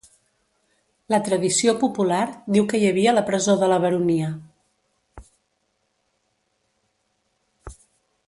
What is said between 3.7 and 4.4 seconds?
la baronia.